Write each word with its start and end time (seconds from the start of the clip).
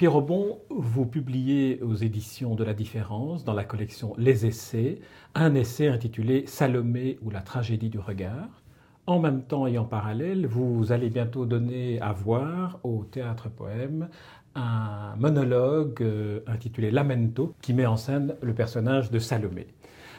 Pierre 0.00 0.16
Aubon, 0.16 0.60
vous 0.70 1.04
publiez 1.04 1.78
aux 1.82 1.94
éditions 1.94 2.54
de 2.54 2.64
la 2.64 2.72
Différence, 2.72 3.44
dans 3.44 3.52
la 3.52 3.64
collection 3.64 4.14
Les 4.16 4.46
Essais, 4.46 4.98
un 5.34 5.54
essai 5.54 5.88
intitulé 5.88 6.46
Salomé 6.46 7.18
ou 7.20 7.28
la 7.28 7.42
tragédie 7.42 7.90
du 7.90 7.98
regard. 7.98 8.62
En 9.06 9.18
même 9.18 9.42
temps 9.42 9.66
et 9.66 9.76
en 9.76 9.84
parallèle, 9.84 10.46
vous 10.46 10.90
allez 10.90 11.10
bientôt 11.10 11.44
donner 11.44 12.00
à 12.00 12.14
voir 12.14 12.80
au 12.82 13.04
théâtre 13.04 13.50
poème 13.50 14.08
un 14.54 15.16
monologue 15.18 16.00
euh, 16.00 16.40
intitulé 16.46 16.90
Lamento 16.90 17.54
qui 17.60 17.74
met 17.74 17.84
en 17.84 17.98
scène 17.98 18.36
le 18.40 18.54
personnage 18.54 19.10
de 19.10 19.18
Salomé. 19.18 19.66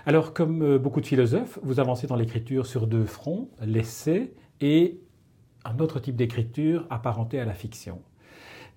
Alors, 0.05 0.35
comme 0.35 0.61
euh, 0.61 0.77
beaucoup 0.77 1.01
de 1.01 1.07
philosophes, 1.07 1.57
vous 1.63 1.79
avancez 1.79 2.05
dans 2.05 2.17
l'écriture 2.17 2.67
sur 2.67 2.85
deux 2.85 3.05
fronts, 3.05 3.49
l'essai 3.65 4.35
et 4.61 4.99
un 5.65 5.79
autre 5.79 5.99
type 5.99 6.17
d'écriture 6.17 6.85
apparenté 6.91 7.39
à 7.39 7.45
la 7.45 7.55
fiction. 7.55 7.99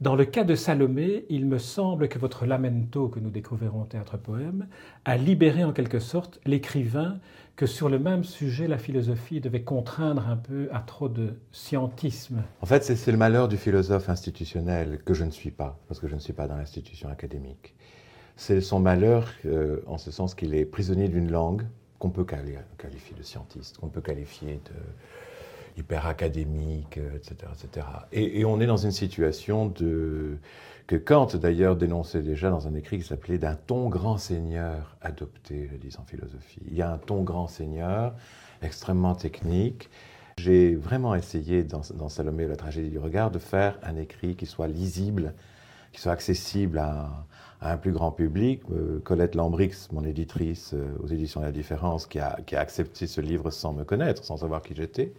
Dans 0.04 0.16
le 0.16 0.26
cas 0.26 0.44
de 0.44 0.54
Salomé, 0.54 1.24
il 1.30 1.46
me 1.46 1.56
semble 1.56 2.10
que 2.10 2.18
votre 2.18 2.44
lamento 2.44 3.08
que 3.08 3.20
nous 3.20 3.30
découvrirons 3.30 3.80
au 3.80 3.86
théâtre 3.86 4.18
poème 4.18 4.66
a 5.06 5.16
libéré 5.16 5.64
en 5.64 5.72
quelque 5.72 5.98
sorte 5.98 6.40
l'écrivain 6.44 7.20
que 7.56 7.64
sur 7.64 7.88
le 7.88 7.98
même 7.98 8.22
sujet, 8.22 8.68
la 8.68 8.76
philosophie 8.76 9.40
devait 9.40 9.62
contraindre 9.62 10.28
un 10.28 10.36
peu 10.36 10.68
à 10.72 10.80
trop 10.80 11.08
de 11.08 11.38
scientisme. 11.52 12.42
En 12.60 12.66
fait, 12.66 12.84
c'est 12.84 13.12
le 13.12 13.16
malheur 13.16 13.48
du 13.48 13.56
philosophe 13.56 14.10
institutionnel 14.10 15.00
que 15.06 15.14
je 15.14 15.24
ne 15.24 15.30
suis 15.30 15.50
pas, 15.50 15.78
parce 15.88 16.00
que 16.00 16.06
je 16.06 16.16
ne 16.16 16.20
suis 16.20 16.34
pas 16.34 16.48
dans 16.48 16.56
l'institution 16.58 17.08
académique. 17.08 17.74
C'est 18.36 18.60
son 18.60 18.80
malheur 18.80 19.30
euh, 19.46 19.80
en 19.86 19.96
ce 19.96 20.10
sens 20.10 20.34
qu'il 20.34 20.54
est 20.54 20.66
prisonnier 20.66 21.08
d'une 21.08 21.32
langue 21.32 21.62
qu'on 21.98 22.10
peut 22.10 22.24
qualifier 22.24 23.16
de 23.16 23.22
scientiste, 23.22 23.78
qu'on 23.78 23.88
peut 23.88 24.02
qualifier 24.02 24.60
de 24.66 24.72
hyper 25.76 26.06
académique, 26.06 26.98
etc. 26.98 27.34
Euh, 27.42 27.54
etc. 27.54 27.86
Et, 28.12 28.44
on 28.44 28.60
est 28.60 28.66
dans 28.66 28.76
une 28.76 28.92
situation 28.92 29.66
de, 29.66 30.36
que 30.86 30.96
Kant 30.96 31.28
d'ailleurs 31.34 31.76
dénonçait 31.76 32.22
déjà 32.22 32.50
dans 32.50 32.68
un 32.68 32.74
écrit 32.74 32.98
qui 32.98 33.04
s'appelait 33.04 33.38
d'un 33.38 33.56
ton 33.56 33.88
grand 33.88 34.18
seigneur 34.18 34.96
adopté, 35.00 35.68
je 35.72 35.76
dis 35.76 35.96
en 35.98 36.04
philosophie. 36.04 36.60
Il 36.68 36.74
y 36.74 36.82
a 36.82 36.92
un 36.92 36.98
ton 36.98 37.22
grand 37.22 37.48
seigneur 37.48 38.14
extrêmement 38.62 39.14
technique. 39.14 39.90
J'ai 40.38 40.74
vraiment 40.74 41.14
essayé 41.14 41.62
dans, 41.62 41.82
dans 41.94 42.08
Salomé 42.08 42.46
la 42.46 42.56
tragédie 42.56 42.90
du 42.90 42.98
regard 42.98 43.30
de 43.30 43.38
faire 43.38 43.78
un 43.82 43.96
écrit 43.96 44.34
qui 44.34 44.46
soit 44.46 44.66
lisible, 44.68 45.34
qui 45.92 46.00
soit 46.00 46.12
accessible 46.12 46.78
à, 46.78 47.26
un 47.60 47.78
plus 47.78 47.92
grand 47.92 48.12
public. 48.12 48.60
Euh, 48.72 49.00
Colette 49.04 49.34
Lambrix, 49.34 49.88
mon 49.90 50.04
éditrice 50.04 50.74
euh, 50.74 50.84
aux 51.02 51.06
éditions 51.06 51.40
de 51.40 51.46
la 51.46 51.52
Différence, 51.52 52.06
qui 52.06 52.18
a 52.18 52.36
accepté 52.52 53.06
ce 53.06 53.22
livre 53.22 53.50
sans 53.50 53.72
me 53.72 53.84
connaître, 53.84 54.22
sans 54.22 54.38
savoir 54.38 54.60
qui 54.60 54.74
j'étais, 54.74 55.14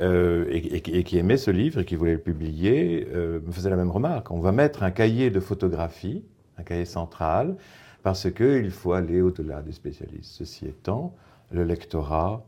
euh, 0.00 0.44
et, 0.50 1.02
qui 1.02 1.18
aimait 1.18 1.38
ce 1.38 1.50
livre 1.50 1.80
et 1.80 1.84
qui 1.84 1.96
voulait 1.96 2.12
le 2.12 2.20
publier, 2.20 3.08
euh, 3.12 3.40
me 3.44 3.52
faisait 3.52 3.70
la 3.70 3.76
même 3.76 3.90
remarque. 3.90 4.30
On 4.30 4.40
va 4.40 4.52
mettre 4.52 4.82
un 4.82 4.90
cahier 4.90 5.30
de 5.30 5.40
photographie, 5.40 6.24
un 6.56 6.62
cahier 6.62 6.84
central, 6.84 7.56
parce 8.02 8.30
qu'il 8.30 8.70
faut 8.70 8.92
aller 8.92 9.20
au-delà 9.20 9.62
des 9.62 9.72
spécialistes. 9.72 10.32
Ceci 10.32 10.66
étant, 10.66 11.14
le 11.50 11.64
lectorat 11.64 12.44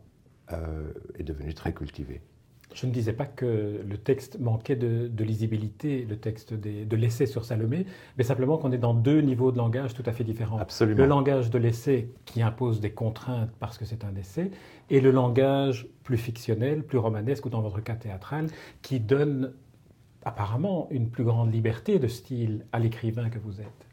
euh, 0.53 0.93
est 1.19 1.25
devenu 1.25 1.55
très 1.55 1.73
cultivé. 1.73 2.21
Je 2.73 2.87
ne 2.87 2.93
disais 2.93 3.13
pas 3.13 3.27
que 3.27 3.81
le 3.85 3.99
texte 3.99 4.39
manquait 4.39 4.77
de, 4.77 5.25
lisibilité, 5.25 6.07
le 6.09 6.17
texte 6.17 6.55
de 6.55 6.97
l'essai 6.97 7.27
sur 7.27 7.45
Salomé, 7.45 7.85
mais 8.17 8.25
simplement 8.25 8.59
qu'on 8.59 8.71
est 8.71 8.79
dans 8.79 8.95
deux 8.95 9.21
niveaux 9.21 9.51
de 9.51 9.59
langage 9.59 9.93
tout 9.93 10.05
à 10.07 10.13
fait 10.13 10.23
différents. 10.23 10.59
Absolument. 10.59 10.99
Le 10.99 11.07
langage 11.07 11.51
de 11.51 11.59
l'essai 11.59 12.11
qui 12.27 12.43
impose 12.43 12.81
des 12.81 12.91
contraintes 12.91 13.51
parce 13.59 13.77
que 13.77 13.85
c'est 13.85 14.05
un 14.05 14.15
essai, 14.15 14.53
et 14.89 15.01
le 15.01 15.11
langage 15.11 15.89
plus 16.05 16.17
fictionnel, 16.17 16.85
plus 16.85 16.99
romanesque, 16.99 17.47
ou 17.47 17.51
dans 17.51 17.61
votre 17.61 17.81
cas 17.81 17.95
théâtral, 17.95 18.47
qui 18.83 19.01
donne 19.01 19.53
apparemment 20.25 20.87
une 20.91 21.09
plus 21.09 21.25
grande 21.25 21.53
liberté 21.53 21.99
de 21.99 22.07
style 22.07 22.67
à 22.73 22.79
l'écrivain 22.79 23.31
que 23.31 23.39
vous 23.39 23.61
êtes. 23.61 23.87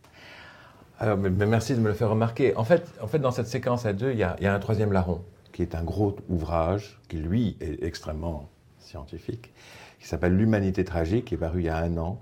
Alors, 0.99 1.17
mais, 1.17 1.29
merci 1.29 1.75
de 1.75 1.79
me 1.79 1.87
le 1.87 1.93
faire 1.93 2.09
remarquer. 2.09 2.55
En 2.55 2.63
fait, 2.63 2.91
en 3.01 3.07
fait 3.07 3.19
dans 3.19 3.31
cette 3.31 3.47
séquence 3.47 3.85
à 3.85 3.93
deux, 3.93 4.11
il 4.11 4.17
y 4.17 4.23
a, 4.23 4.35
il 4.39 4.43
y 4.43 4.47
a 4.47 4.53
un 4.53 4.59
troisième 4.59 4.91
larron, 4.91 5.21
qui 5.51 5.61
est 5.61 5.73
un 5.73 5.83
gros 5.83 6.15
ouvrage, 6.29 6.99
qui 7.07 7.17
lui 7.17 7.57
est 7.59 7.83
extrêmement 7.83 8.49
scientifique, 8.87 9.53
qui 9.99 10.07
s'appelle 10.07 10.35
L'humanité 10.35 10.83
tragique, 10.83 11.25
qui 11.25 11.35
est 11.35 11.37
paru 11.37 11.61
il 11.61 11.65
y 11.65 11.69
a 11.69 11.77
un 11.77 11.97
an, 11.97 12.19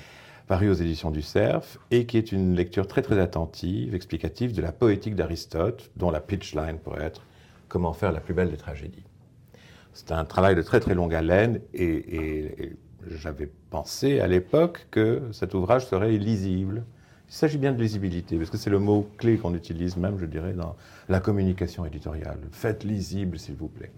paru 0.48 0.70
aux 0.70 0.74
éditions 0.74 1.12
du 1.12 1.22
Cerf, 1.22 1.78
et 1.92 2.06
qui 2.06 2.18
est 2.18 2.32
une 2.32 2.56
lecture 2.56 2.88
très 2.88 3.02
très 3.02 3.20
attentive, 3.20 3.96
explicative 3.96 4.54
de 4.54 4.62
la 4.62 4.72
poétique 4.72 5.16
d'Aristote, 5.16 5.92
dont 5.96 6.12
la 6.12 6.20
pitchline 6.20 6.78
pourrait 6.78 7.04
être 7.04 7.26
Comment 7.68 7.94
faire 7.94 8.12
la 8.12 8.20
plus 8.20 8.34
belle 8.34 8.52
des 8.52 8.58
tragédies. 8.58 9.04
C'est 9.92 10.12
un 10.12 10.24
travail 10.24 10.56
de 10.56 10.62
très 10.62 10.80
très 10.80 10.94
longue 10.94 11.14
haleine, 11.14 11.60
et, 11.74 12.74
j'avais 13.08 13.50
pensé 13.70 14.20
à 14.20 14.28
l'époque 14.28 14.88
que 14.90 15.22
cet 15.32 15.54
ouvrage 15.54 15.86
serait 15.86 16.16
illisible. 16.16 16.84
Il 17.28 17.34
s'agit 17.34 17.58
bien 17.58 17.72
de 17.72 17.82
lisibilité, 17.82 18.38
parce 18.38 18.50
que 18.50 18.58
c'est 18.58 18.70
le 18.70 18.80
mot 18.80 19.10
clé 19.18 19.38
qu'on 19.38 19.54
utilise 19.54 19.98
même, 19.98 20.18
je 20.18 20.26
dirais, 20.26 20.54
dans 20.54 20.76
la 21.10 21.20
communication 21.20 21.86
éditoriale. 21.86 22.40
Faites 22.52 22.84
lisible, 22.84 23.38
s'il 23.38 23.56
vous 23.56 23.68
plaît. 23.68 23.92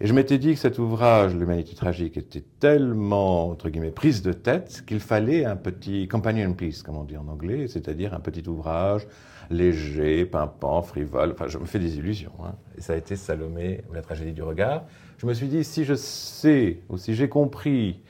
Et 0.00 0.06
je 0.06 0.12
m'étais 0.12 0.38
dit 0.38 0.54
que 0.54 0.58
cet 0.58 0.78
ouvrage, 0.78 1.34
L'humanité 1.36 1.74
tragique, 1.74 2.16
était 2.16 2.44
tellement, 2.58 3.50
entre 3.50 3.68
guillemets, 3.68 3.92
prise 3.92 4.22
de 4.22 4.32
tête 4.32 4.82
qu'il 4.86 5.00
fallait 5.00 5.44
un 5.44 5.56
petit 5.56 6.08
companion 6.08 6.52
piece, 6.52 6.82
comme 6.82 6.96
on 6.96 7.04
dit 7.04 7.16
en 7.16 7.28
anglais, 7.28 7.68
c'est-à-dire 7.68 8.12
un 8.12 8.20
petit 8.20 8.46
ouvrage 8.48 9.06
léger, 9.50 10.24
pimpant, 10.26 10.82
frivole. 10.82 11.32
Enfin, 11.32 11.46
je 11.46 11.58
me 11.58 11.66
fais 11.66 11.78
des 11.78 11.96
illusions. 11.96 12.32
Hein. 12.44 12.54
Et 12.76 12.80
ça 12.80 12.94
a 12.94 12.96
été 12.96 13.16
Salomé 13.16 13.82
ou 13.88 13.94
la 13.94 14.02
tragédie 14.02 14.32
du 14.32 14.42
regard. 14.42 14.84
Je 15.18 15.26
me 15.26 15.34
suis 15.34 15.48
dit, 15.48 15.64
si 15.64 15.84
je 15.84 15.94
sais, 15.94 16.80
ou 16.88 16.96
si 16.96 17.14
j'ai 17.14 17.28
compris 17.28 18.02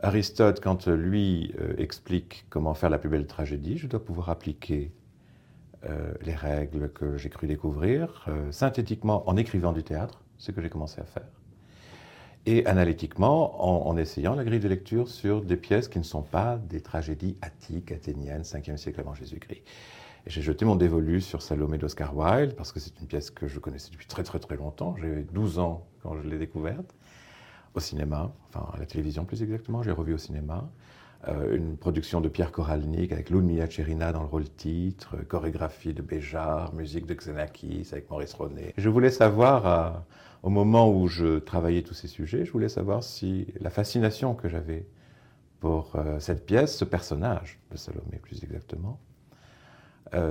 Aristote 0.00 0.60
quand 0.60 0.86
lui 0.88 1.54
euh, 1.60 1.74
explique 1.78 2.46
comment 2.50 2.74
faire 2.74 2.90
la 2.90 2.98
plus 2.98 3.08
belle 3.08 3.26
tragédie, 3.26 3.78
je 3.78 3.86
dois 3.86 4.04
pouvoir 4.04 4.30
appliquer 4.30 4.92
euh, 5.84 6.12
les 6.22 6.34
règles 6.34 6.90
que 6.90 7.16
j'ai 7.16 7.28
cru 7.28 7.46
découvrir 7.46 8.24
euh, 8.28 8.50
synthétiquement 8.50 9.28
en 9.28 9.36
écrivant 9.36 9.72
du 9.72 9.82
théâtre 9.82 10.22
ce 10.38 10.50
que 10.50 10.60
j'ai 10.60 10.68
commencé 10.68 11.00
à 11.00 11.04
faire. 11.04 11.26
Et 12.48 12.64
analytiquement, 12.66 13.88
en, 13.88 13.96
essayant 13.96 14.36
la 14.36 14.44
grille 14.44 14.60
de 14.60 14.68
lecture 14.68 15.08
sur 15.08 15.42
des 15.42 15.56
pièces 15.56 15.88
qui 15.88 15.98
ne 15.98 16.04
sont 16.04 16.22
pas 16.22 16.58
des 16.58 16.80
tragédies 16.80 17.36
attiques, 17.42 17.90
athéniennes, 17.90 18.42
5e 18.42 18.76
siècle 18.76 19.00
avant 19.00 19.14
Jésus-Christ. 19.14 19.62
J'ai 20.28 20.42
jeté 20.42 20.64
mon 20.64 20.76
dévolu 20.76 21.20
sur 21.20 21.42
Salomé 21.42 21.76
d'Oscar 21.76 22.16
Wilde, 22.16 22.54
parce 22.54 22.70
que 22.70 22.78
c'est 22.78 23.00
une 23.00 23.08
pièce 23.08 23.30
que 23.30 23.48
je 23.48 23.58
connaissais 23.58 23.90
depuis 23.90 24.06
très 24.06 24.22
très 24.22 24.38
très 24.38 24.56
longtemps. 24.56 24.94
J'avais 24.96 25.22
12 25.22 25.58
ans 25.58 25.86
quand 26.02 26.16
je 26.20 26.28
l'ai 26.28 26.38
découverte, 26.38 26.94
au 27.74 27.80
cinéma, 27.80 28.32
enfin 28.48 28.68
à 28.72 28.78
la 28.78 28.86
télévision 28.86 29.24
plus 29.24 29.42
exactement, 29.42 29.82
j'ai 29.82 29.90
revu 29.90 30.14
au 30.14 30.18
cinéma. 30.18 30.68
Euh, 31.28 31.56
une 31.56 31.76
production 31.76 32.20
de 32.20 32.28
Pierre 32.28 32.52
Koralnik 32.52 33.10
avec 33.10 33.30
Ludmilla 33.30 33.68
Cherina 33.68 34.12
dans 34.12 34.20
le 34.20 34.26
rôle 34.26 34.48
titre, 34.48 35.16
chorégraphie 35.28 35.92
de 35.92 36.02
Béjar, 36.02 36.72
musique 36.74 37.06
de 37.06 37.14
Xenakis 37.14 37.88
avec 37.92 38.08
Maurice 38.10 38.34
Ronet. 38.34 38.74
Je 38.76 38.88
voulais 38.88 39.10
savoir, 39.10 39.66
euh, 39.66 39.98
au 40.42 40.50
moment 40.50 40.92
où 40.92 41.08
je 41.08 41.38
travaillais 41.38 41.82
tous 41.82 41.94
ces 41.94 42.06
sujets, 42.06 42.44
je 42.44 42.52
voulais 42.52 42.68
savoir 42.68 43.02
si 43.02 43.46
la 43.60 43.70
fascination 43.70 44.34
que 44.34 44.48
j'avais 44.48 44.86
pour 45.58 45.96
euh, 45.96 46.20
cette 46.20 46.46
pièce, 46.46 46.76
ce 46.76 46.84
personnage 46.84 47.58
de 47.72 47.76
Salomé 47.76 48.18
plus 48.22 48.42
exactement, 48.44 49.00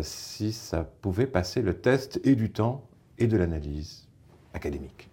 si 0.01 0.53
ça 0.53 0.85
pouvait 1.01 1.27
passer 1.27 1.61
le 1.61 1.73
test 1.73 2.21
et 2.23 2.35
du 2.35 2.49
temps 2.49 2.87
et 3.17 3.27
de 3.27 3.35
l'analyse 3.35 4.07
académique. 4.53 5.09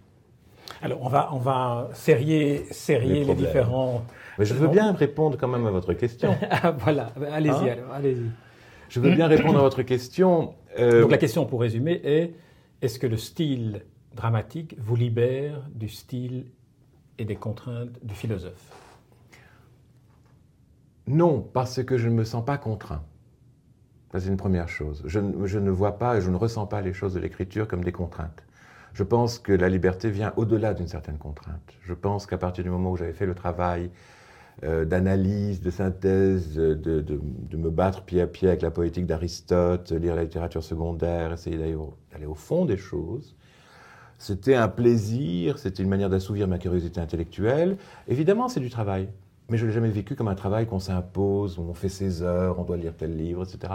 Alors, 0.81 0.99
on 1.01 1.07
va, 1.07 1.29
on 1.33 1.39
va 1.39 1.89
serrer, 1.93 2.65
serrer 2.71 3.23
les, 3.23 3.35
différents. 3.35 4.05
Mais 4.37 4.45
je 4.45 4.53
veux 4.53 4.67
bien 4.67 4.91
répondre 4.93 5.37
quand 5.37 5.47
même 5.47 5.65
à 5.65 5.71
votre 5.71 5.93
question. 5.93 6.35
ah, 6.49 6.71
voilà, 6.71 7.13
allez-y 7.31 7.51
hein 7.69 7.75
alors, 7.79 7.93
allez-y. 7.93 8.29
Je 8.89 8.99
veux 8.99 9.11
bien 9.11 9.27
répondre 9.27 9.57
à 9.57 9.61
votre 9.61 9.81
question. 9.83 10.55
Euh, 10.77 11.01
Donc, 11.01 11.11
la 11.11 11.17
question, 11.17 11.45
pour 11.45 11.61
résumer, 11.61 12.01
est 12.03 12.33
est-ce 12.81 12.99
que 12.99 13.07
le 13.07 13.17
style 13.17 13.85
dramatique 14.13 14.75
vous 14.77 14.95
libère 14.95 15.63
du 15.73 15.89
style 15.89 16.45
et 17.17 17.25
des 17.25 17.35
contraintes 17.35 17.97
du 18.03 18.13
philosophe? 18.13 18.71
Non, 21.07 21.41
parce 21.41 21.83
que 21.83 21.97
je 21.97 22.07
ne 22.09 22.13
me 22.13 22.23
sens 22.23 22.45
pas 22.45 22.57
contraint. 22.57 23.03
C'est 24.19 24.27
une 24.27 24.37
première 24.37 24.69
chose. 24.69 25.01
Je, 25.05 25.19
je, 25.45 25.59
ne 25.59 25.71
vois 25.71 25.97
pas 25.97 26.17
et 26.17 26.21
je 26.21 26.29
ne 26.29 26.35
ressens 26.35 26.67
pas 26.67 26.81
les 26.81 26.93
choses 26.93 27.15
de 27.15 27.19
l'écriture 27.19 27.67
comme 27.67 27.83
des 27.83 27.91
contraintes. 27.91 28.43
Je 28.93 29.03
pense 29.03 29.39
que 29.39 29.51
la 29.51 29.69
liberté 29.69 30.09
vient 30.09 30.33
au-delà 30.37 30.73
d'une 30.73 30.87
certaine 30.87 31.17
contrainte. 31.17 31.73
Je 31.81 31.93
pense 31.93 32.27
qu'à 32.27 32.37
partir 32.37 32.63
du 32.63 32.69
moment 32.69 32.91
où 32.91 32.97
j'avais 32.97 33.13
fait 33.13 33.25
le 33.25 33.33
travail 33.33 33.89
euh, 34.63 34.85
d'analyse, 34.85 35.61
de 35.61 35.71
synthèse, 35.71 36.55
de, 36.55 37.19
me 37.57 37.69
battre 37.71 38.03
pied 38.03 38.21
à 38.21 38.27
pied 38.27 38.49
avec 38.49 38.61
la 38.61 38.69
poétique 38.69 39.07
d'Aristote, 39.07 39.91
lire 39.91 40.15
la 40.15 40.23
littérature 40.23 40.63
secondaire, 40.63 41.33
essayer 41.33 41.57
d'aller 41.57 41.73
au, 41.73 41.95
au, 42.27 42.35
fond 42.35 42.65
des 42.65 42.77
choses, 42.77 43.35
c'était 44.19 44.55
un 44.55 44.67
plaisir, 44.67 45.57
c'était 45.57 45.81
une 45.81 45.89
manière 45.89 46.09
d'assouvir 46.09 46.47
ma 46.47 46.59
curiosité 46.59 47.01
intellectuelle. 47.01 47.77
Évidemment, 48.07 48.47
c'est 48.47 48.59
du 48.59 48.69
travail, 48.69 49.09
mais 49.49 49.57
je 49.57 49.63
ne 49.63 49.69
l'ai 49.69 49.73
jamais 49.73 49.89
vécu 49.89 50.15
comme 50.15 50.27
un 50.27 50.35
travail 50.35 50.67
qu'on 50.67 50.79
s'impose, 50.79 51.57
où 51.57 51.63
on 51.63 51.73
fait 51.73 51.89
ses 51.89 52.21
heures, 52.21 52.59
on 52.59 52.63
doit 52.63 52.77
lire 52.77 52.93
tel 52.95 53.17
livre, 53.17 53.43
etc. 53.43 53.73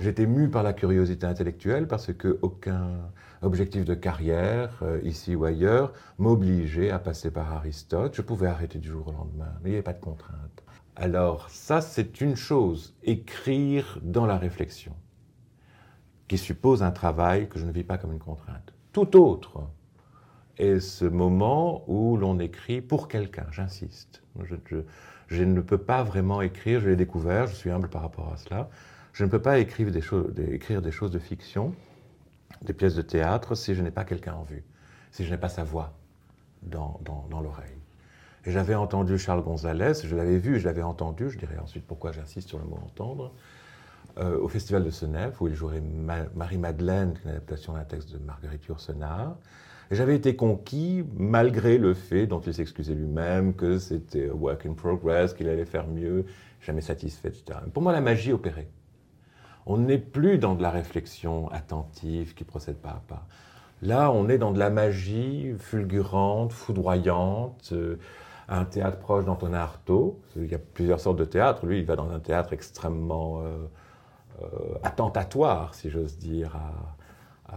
J'étais 0.00 0.26
mu 0.26 0.50
par 0.50 0.62
la 0.62 0.72
curiosité 0.72 1.26
intellectuelle 1.26 1.86
parce 1.86 2.12
que 2.12 2.38
aucun 2.42 3.10
objectif 3.42 3.84
de 3.84 3.94
carrière, 3.94 4.78
euh, 4.82 5.00
ici 5.04 5.34
ou 5.34 5.44
ailleurs, 5.44 5.92
m'obligeait 6.18 6.90
à 6.90 6.98
passer 6.98 7.30
par 7.30 7.52
Aristote. 7.52 8.14
Je 8.14 8.22
pouvais 8.22 8.48
arrêter 8.48 8.78
du 8.78 8.88
jour 8.88 9.08
au 9.08 9.12
lendemain, 9.12 9.52
mais 9.62 9.70
il 9.70 9.72
n'y 9.72 9.76
avait 9.76 9.82
pas 9.82 9.92
de 9.92 10.00
contrainte. 10.00 10.64
Alors 10.96 11.50
ça, 11.50 11.80
c'est 11.80 12.20
une 12.20 12.36
chose, 12.36 12.94
écrire 13.02 13.98
dans 14.02 14.26
la 14.26 14.38
réflexion, 14.38 14.94
qui 16.28 16.38
suppose 16.38 16.82
un 16.82 16.92
travail 16.92 17.48
que 17.48 17.58
je 17.58 17.66
ne 17.66 17.72
vis 17.72 17.84
pas 17.84 17.98
comme 17.98 18.12
une 18.12 18.18
contrainte. 18.18 18.72
Tout 18.92 19.16
autre 19.16 19.68
est 20.56 20.80
ce 20.80 21.04
moment 21.04 21.84
où 21.88 22.16
l'on 22.16 22.38
écrit 22.38 22.80
pour 22.80 23.08
quelqu'un, 23.08 23.46
j'insiste. 23.50 24.22
Je, 24.44 24.56
ne 25.30 25.60
peux 25.60 25.78
pas 25.78 26.02
vraiment 26.02 26.42
écrire, 26.42 26.80
je 26.80 26.88
l'ai 26.88 26.96
découvert, 26.96 27.46
je 27.46 27.54
suis 27.54 27.70
humble 27.70 27.88
par 27.88 28.02
rapport 28.02 28.32
à 28.32 28.36
cela, 28.36 28.68
je 29.12 29.24
ne 29.24 29.30
peux 29.30 29.40
pas 29.40 29.58
écrire 29.58 29.90
des, 29.90 30.00
choses, 30.00 30.32
écrire 30.38 30.82
des 30.82 30.90
choses 30.90 31.10
de 31.10 31.18
fiction, 31.18 31.74
des 32.62 32.72
pièces 32.72 32.94
de 32.94 33.02
théâtre, 33.02 33.54
si 33.54 33.74
je 33.74 33.82
n'ai 33.82 33.90
pas 33.90 34.04
quelqu'un 34.04 34.34
en 34.34 34.42
vue, 34.42 34.64
si 35.10 35.24
je 35.24 35.30
n'ai 35.30 35.38
pas 35.38 35.48
sa 35.48 35.64
voix 35.64 35.92
dans, 36.62 37.00
l'oreille. 37.30 37.78
Et 38.44 38.50
j'avais 38.50 38.74
entendu 38.74 39.18
Charles 39.18 39.42
Gonzalez, 39.42 39.94
je 40.04 40.14
l'avais 40.16 40.38
vu, 40.38 40.58
je 40.58 40.64
l'avais 40.66 40.82
entendu, 40.82 41.30
je 41.30 41.38
dirais 41.38 41.58
ensuite 41.58 41.86
pourquoi 41.86 42.12
j'insiste 42.12 42.48
sur 42.48 42.58
le 42.58 42.64
mot 42.64 42.78
entendre, 42.84 43.32
euh, 44.18 44.38
au 44.38 44.48
Festival 44.48 44.84
de 44.84 44.90
Senef, 44.90 45.40
où 45.40 45.48
il 45.48 45.54
jouait 45.54 45.80
Marie-Madeleine, 46.34 47.14
une 47.24 47.30
adaptation 47.30 47.74
d'un 47.74 47.84
texte 47.84 48.12
de 48.12 48.18
Marguerite 48.18 48.64
Yourcenar. 48.66 49.36
J'avais 49.90 50.16
été 50.16 50.34
conquis, 50.36 51.04
malgré 51.16 51.78
le 51.78 51.94
fait 51.94 52.26
dont 52.26 52.40
il 52.40 52.54
s'excusait 52.54 52.94
lui-même, 52.94 53.54
que 53.54 53.78
c'était 53.78 54.28
work 54.30 54.66
in 54.66 54.72
progress, 54.72 55.34
qu'il 55.34 55.48
allait 55.48 55.66
faire 55.66 55.86
mieux, 55.86 56.24
jamais 56.60 56.80
satisfait, 56.80 57.28
etc. 57.28 57.58
Pour 57.72 57.82
moi, 57.82 57.92
la 57.92 58.00
magie 58.00 58.32
opérait. 58.32 58.68
On 59.66 59.78
n'est 59.78 59.98
plus 59.98 60.38
dans 60.38 60.54
de 60.54 60.62
la 60.62 60.70
réflexion 60.70 61.48
attentive 61.50 62.34
qui 62.34 62.44
procède 62.44 62.76
pas 62.76 62.90
à 62.90 63.02
pas. 63.06 63.26
Là, 63.82 64.10
on 64.10 64.28
est 64.28 64.38
dans 64.38 64.52
de 64.52 64.58
la 64.58 64.70
magie 64.70 65.54
fulgurante, 65.58 66.52
foudroyante. 66.52 67.70
Euh, 67.72 67.98
un 68.48 68.64
théâtre 68.64 68.98
proche 68.98 69.24
d'Antonin 69.24 69.58
Artaud. 69.58 70.20
Il 70.36 70.50
y 70.50 70.54
a 70.54 70.58
plusieurs 70.58 71.00
sortes 71.00 71.18
de 71.18 71.24
théâtres. 71.24 71.66
Lui, 71.66 71.78
il 71.78 71.86
va 71.86 71.96
dans 71.96 72.10
un 72.10 72.20
théâtre 72.20 72.52
extrêmement 72.52 73.40
euh, 73.40 73.56
euh, 74.42 74.46
attentatoire, 74.82 75.74
si 75.74 75.90
j'ose 75.90 76.18
dire, 76.18 76.56
à, 76.56 77.56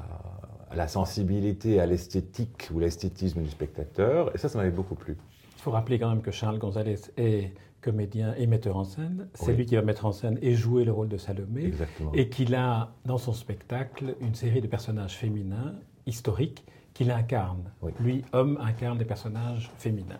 la 0.75 0.87
sensibilité, 0.87 1.79
à 1.79 1.85
l'esthétique 1.85 2.69
ou 2.73 2.79
l'esthétisme 2.79 3.41
du 3.41 3.49
spectateur. 3.49 4.33
Et 4.35 4.37
ça, 4.37 4.49
ça 4.49 4.57
m'avait 4.57 4.71
beaucoup 4.71 4.95
plu. 4.95 5.15
Il 5.57 5.61
faut 5.61 5.71
rappeler 5.71 5.99
quand 5.99 6.09
même 6.09 6.21
que 6.21 6.31
Charles 6.31 6.59
Gonzalez 6.59 6.99
est 7.17 7.53
comédien 7.81 8.33
et 8.37 8.47
metteur 8.47 8.77
en 8.77 8.83
scène. 8.83 9.27
C'est 9.33 9.53
lui 9.53 9.65
qui 9.65 9.75
va 9.75 9.81
mettre 9.81 10.05
en 10.05 10.11
scène 10.11 10.37
et 10.41 10.55
jouer 10.55 10.83
le 10.83 10.91
rôle 10.91 11.07
de 11.07 11.17
Salomé. 11.17 11.65
Exactement. 11.65 12.11
Et 12.13 12.29
qu'il 12.29 12.53
a 12.55 12.91
dans 13.05 13.17
son 13.17 13.33
spectacle 13.33 14.15
une 14.19 14.35
série 14.35 14.61
de 14.61 14.67
personnages 14.67 15.15
féminins 15.15 15.75
historiques 16.05 16.65
qu'il 16.93 17.11
incarne. 17.11 17.71
Lui, 17.99 18.23
homme, 18.33 18.57
incarne 18.61 18.97
des 18.97 19.05
personnages 19.05 19.71
féminins. 19.77 20.19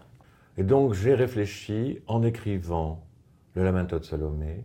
Et 0.57 0.63
donc 0.63 0.93
j'ai 0.93 1.13
réfléchi 1.13 2.00
en 2.07 2.23
écrivant 2.23 3.03
Le 3.53 3.63
Lamento 3.63 3.97
de 4.00 4.03
Salomé, 4.03 4.63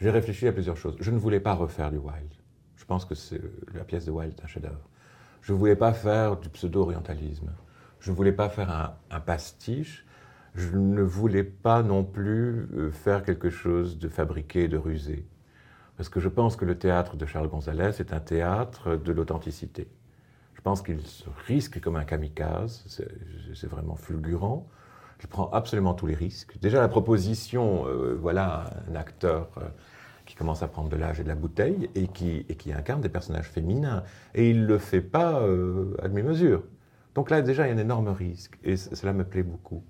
j'ai 0.00 0.10
réfléchi 0.10 0.46
à 0.46 0.52
plusieurs 0.52 0.76
choses. 0.76 0.96
Je 1.00 1.10
ne 1.10 1.18
voulais 1.18 1.40
pas 1.40 1.54
refaire 1.54 1.90
du 1.90 1.98
Wilde. 1.98 2.37
Je 2.88 2.94
pense 2.94 3.04
que 3.04 3.14
la 3.74 3.84
pièce 3.84 4.06
de 4.06 4.10
Wilde 4.10 4.32
est 4.38 4.42
un 4.42 4.46
chef-d'œuvre. 4.46 4.88
Je 5.42 5.52
ne 5.52 5.58
voulais 5.58 5.76
pas 5.76 5.92
faire 5.92 6.38
du 6.38 6.48
pseudo-orientalisme. 6.48 7.50
Je 8.00 8.10
ne 8.10 8.16
voulais 8.16 8.32
pas 8.32 8.48
faire 8.48 8.96
un, 9.10 9.20
pastiche. 9.20 10.06
Je 10.54 10.74
ne 10.74 11.02
voulais 11.02 11.44
pas 11.44 11.82
non 11.82 12.02
plus 12.02 12.66
euh, 12.72 12.90
faire 12.90 13.24
quelque 13.24 13.50
chose 13.50 13.98
de 13.98 14.08
fabriqué, 14.08 14.68
de 14.68 14.78
rusé. 14.78 15.26
Parce 15.98 16.08
que 16.08 16.18
je 16.18 16.30
pense 16.30 16.56
que 16.56 16.64
le 16.64 16.78
théâtre 16.78 17.18
de 17.18 17.26
Charles 17.26 17.48
Gonzalez 17.48 18.00
est 18.00 18.14
un 18.14 18.20
théâtre 18.20 18.96
de 18.96 19.12
l'authenticité. 19.12 19.90
Je 20.54 20.62
pense 20.62 20.80
qu'il 20.80 21.02
se 21.02 21.28
risque 21.46 21.82
comme 21.82 21.96
un 21.96 22.04
kamikaze, 22.04 22.86
c'est 23.54 23.68
vraiment 23.68 23.96
fulgurant. 23.96 24.66
Je 25.18 25.26
prends 25.26 25.50
absolument 25.50 25.92
tous 25.92 26.06
les 26.06 26.14
risques. 26.14 26.58
Déjà, 26.58 26.80
la 26.80 26.88
proposition, 26.88 27.86
euh, 27.86 28.16
voilà 28.18 28.70
un 28.90 28.94
acteur 28.94 29.50
euh, 29.58 29.68
qui 30.28 30.34
commence 30.34 30.62
à 30.62 30.68
prendre 30.68 30.90
de 30.90 30.96
l'âge 30.96 31.20
et 31.20 31.22
de 31.22 31.28
la 31.28 31.34
bouteille 31.34 31.88
et 31.94 32.06
qui, 32.06 32.44
et 32.50 32.54
qui 32.54 32.70
incarne 32.70 33.00
des 33.00 33.08
personnages 33.08 33.48
féminins. 33.48 34.02
Et 34.34 34.50
il 34.50 34.60
ne 34.60 34.66
le 34.66 34.76
fait 34.76 35.00
pas 35.00 35.40
euh, 35.40 35.96
à 36.02 36.08
demi-mesure. 36.08 36.64
Donc 37.14 37.30
là, 37.30 37.40
déjà, 37.40 37.66
il 37.66 37.70
y 37.70 37.72
a 37.72 37.74
un 37.74 37.78
énorme 37.78 38.08
risque 38.08 38.58
et 38.62 38.76
cela 38.76 39.14
me 39.14 39.24
plaît 39.24 39.42
beaucoup. 39.42 39.82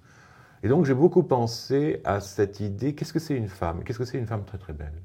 Et 0.62 0.68
donc, 0.68 0.84
j'ai 0.84 0.94
beaucoup 0.94 1.24
pensé 1.24 2.00
à 2.04 2.20
cette 2.20 2.60
idée 2.60 2.94
qu'est-ce 2.94 3.12
que 3.12 3.18
c'est 3.18 3.36
une 3.36 3.48
femme? 3.48 3.82
Qu'est-ce 3.82 3.98
que 3.98 4.04
c'est 4.04 4.16
une 4.16 4.28
femme 4.28 4.44
très 4.44 4.58
très 4.58 4.72
belle? 4.72 5.02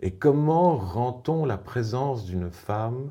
Et 0.00 0.10
comment 0.10 0.76
rend-on 0.76 1.46
la 1.46 1.56
présence 1.56 2.26
d'une 2.26 2.50
femme 2.50 3.10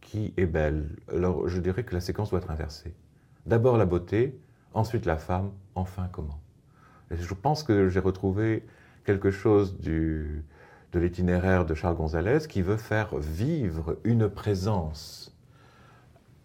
qui 0.00 0.32
est 0.36 0.46
belle? 0.46 0.90
Alors, 1.12 1.48
je 1.48 1.60
dirais 1.60 1.82
que 1.82 1.92
la 1.92 2.00
séquence 2.00 2.30
doit 2.30 2.38
être 2.38 2.52
inversée. 2.52 2.94
D'abord 3.46 3.78
la 3.78 3.84
beauté, 3.84 4.40
ensuite 4.74 5.06
la 5.06 5.16
femme, 5.16 5.50
enfin 5.74 6.08
comment? 6.12 6.40
Je 7.10 7.34
pense 7.34 7.64
que 7.64 7.88
j'ai 7.88 8.00
retrouvé 8.00 8.64
quelque 9.04 9.30
chose 9.30 9.78
de 9.80 10.42
l'itinéraire 10.94 11.64
de 11.64 11.74
Charles 11.74 11.96
Gonzalez 11.96 12.46
qui 12.48 12.62
veut 12.62 12.76
faire 12.76 13.16
vivre 13.16 13.98
une 14.04 14.28
présence 14.28 15.32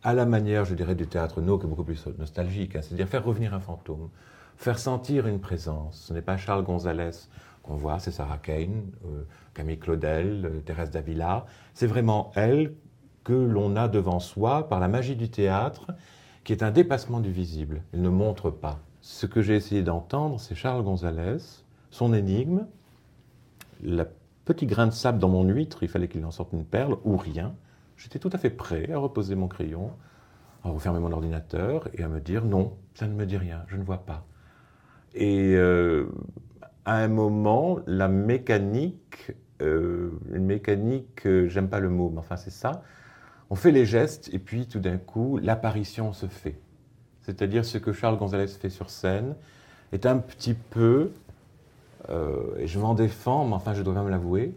à 0.03 0.13
la 0.13 0.25
manière, 0.25 0.63
je 0.63 0.73
dirais, 0.73 0.95
du 0.95 1.07
théâtre 1.07 1.41
no, 1.41 1.57
qui 1.57 1.65
est 1.65 1.69
beaucoup 1.69 1.83
plus 1.83 2.05
nostalgique, 2.17 2.75
hein, 2.75 2.81
c'est-à-dire 2.81 3.07
faire 3.07 3.25
revenir 3.25 3.53
un 3.53 3.59
fantôme, 3.59 4.09
faire 4.55 4.79
sentir 4.79 5.27
une 5.27 5.39
présence. 5.39 6.05
Ce 6.07 6.13
n'est 6.13 6.21
pas 6.21 6.37
Charles 6.37 6.63
Gonzalez 6.63 7.11
qu'on 7.63 7.75
voit, 7.75 7.99
c'est 7.99 8.11
Sarah 8.11 8.37
Kane, 8.37 8.91
euh, 9.05 9.23
Camille 9.53 9.79
Claudel, 9.79 10.45
euh, 10.45 10.59
Thérèse 10.61 10.91
Davila. 10.91 11.45
C'est 11.73 11.87
vraiment 11.87 12.31
elle 12.35 12.73
que 13.23 13.33
l'on 13.33 13.75
a 13.75 13.89
devant 13.89 14.21
soi 14.21 14.69
par 14.69 14.79
la 14.79 14.87
magie 14.87 15.17
du 15.17 15.29
théâtre 15.29 15.87
qui 16.45 16.53
est 16.53 16.63
un 16.63 16.71
dépassement 16.71 17.19
du 17.19 17.31
visible. 17.31 17.81
Il 17.93 18.01
ne 18.01 18.07
montre 18.07 18.49
pas. 18.49 18.79
Ce 19.01 19.25
que 19.25 19.41
j'ai 19.41 19.55
essayé 19.55 19.83
d'entendre, 19.83 20.39
c'est 20.39 20.55
Charles 20.55 20.83
Gonzalez, 20.83 21.39
son 21.89 22.13
énigme, 22.13 22.65
le 23.83 24.05
petit 24.45 24.65
grain 24.65 24.87
de 24.87 24.91
sable 24.91 25.19
dans 25.19 25.29
mon 25.29 25.43
huître, 25.43 25.83
il 25.83 25.89
fallait 25.89 26.07
qu'il 26.07 26.25
en 26.25 26.31
sorte 26.31 26.53
une 26.53 26.65
perle 26.65 26.97
ou 27.03 27.17
rien. 27.17 27.53
J'étais 27.97 28.19
tout 28.19 28.29
à 28.31 28.37
fait 28.37 28.49
prêt 28.49 28.91
à 28.91 28.97
reposer 28.97 29.35
mon 29.35 29.47
crayon, 29.47 29.91
à 30.63 30.69
refermer 30.69 30.99
mon 30.99 31.11
ordinateur 31.11 31.89
et 31.93 32.03
à 32.03 32.07
me 32.07 32.19
dire 32.19 32.45
non, 32.45 32.73
ça 32.93 33.07
ne 33.07 33.13
me 33.13 33.25
dit 33.25 33.37
rien, 33.37 33.63
je 33.67 33.77
ne 33.77 33.83
vois 33.83 34.05
pas. 34.05 34.25
Et 35.13 35.55
euh, 35.55 36.07
à 36.85 36.97
un 36.97 37.07
moment, 37.07 37.79
la 37.87 38.07
mécanique, 38.07 39.31
euh, 39.61 40.11
une 40.31 40.45
mécanique, 40.45 41.25
euh, 41.25 41.47
j'aime 41.47 41.69
pas 41.69 41.79
le 41.79 41.89
mot, 41.89 42.09
mais 42.09 42.19
enfin 42.19 42.37
c'est 42.37 42.51
ça, 42.51 42.83
on 43.49 43.55
fait 43.55 43.71
les 43.71 43.85
gestes 43.85 44.29
et 44.33 44.39
puis 44.39 44.67
tout 44.67 44.79
d'un 44.79 44.97
coup, 44.97 45.37
l'apparition 45.37 46.13
se 46.13 46.27
fait. 46.27 46.59
C'est-à-dire 47.21 47.65
ce 47.65 47.77
que 47.77 47.91
Charles 47.91 48.17
Gonzalez 48.17 48.47
fait 48.47 48.69
sur 48.69 48.89
scène 48.89 49.35
est 49.91 50.05
un 50.05 50.17
petit 50.17 50.53
peu, 50.53 51.11
et 52.09 52.67
je 52.67 52.79
m'en 52.79 52.93
défends, 52.93 53.45
mais 53.45 53.53
enfin 53.53 53.73
je 53.73 53.81
dois 53.81 53.93
même 53.93 54.09
l'avouer, 54.09 54.53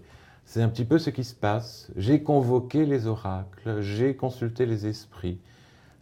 c'est 0.51 0.63
un 0.63 0.69
petit 0.69 0.85
peu 0.85 0.99
ce 0.99 1.11
qui 1.11 1.23
se 1.23 1.35
passe. 1.35 1.93
J'ai 1.97 2.25
convoqué 2.25 2.85
les 2.85 3.07
oracles, 3.07 3.83
j'ai 3.83 4.17
consulté 4.17 4.67
les 4.67 4.87
esprits, 4.89 5.39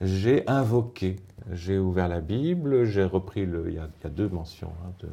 j'ai 0.00 0.48
invoqué, 0.48 1.16
j'ai 1.52 1.78
ouvert 1.78 2.08
la 2.08 2.20
Bible, 2.20 2.84
j'ai 2.84 3.04
repris 3.04 3.44
le. 3.44 3.66
Il 3.68 3.74
y, 3.74 3.78
a, 3.78 4.08
deux 4.08 4.28
mentions 4.28 4.72
hein, 4.82 4.92
de 5.00 5.08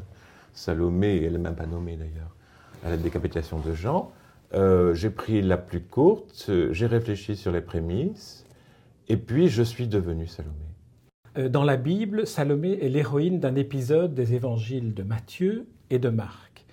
Salomé, 0.53 1.21
elle 1.21 1.33
n'est 1.33 1.39
même 1.39 1.55
pas 1.55 1.65
nommée 1.65 1.97
d'ailleurs, 1.97 2.33
à 2.85 2.89
la 2.89 2.95
décapitation 2.95 3.59
de 3.59 3.73
Jean. 3.73 4.09
Euh, 4.53 4.93
j'ai 4.93 5.09
pris 5.09 5.41
la 5.41 5.57
plus 5.57 5.81
courte, 5.81 6.49
j'ai 6.71 6.85
réfléchi 6.85 7.35
sur 7.35 7.51
les 7.51 7.59
prémices, 7.59 8.45
et 9.09 9.17
puis 9.17 9.49
je 9.49 9.63
suis 9.63 9.89
devenu 9.89 10.27
Salomé. 10.27 10.55
Euh, 11.37 11.49
dans 11.49 11.65
la 11.65 11.75
Bible, 11.75 12.25
Salomé 12.25 12.79
est 12.81 12.87
l'héroïne 12.87 13.41
d'un 13.41 13.55
épisode 13.55 14.13
des 14.13 14.33
évangiles 14.33 14.93
de 14.93 15.03
Matthieu 15.03 15.67
et 15.89 15.99
de 15.99 16.09
Marc. 16.09 16.65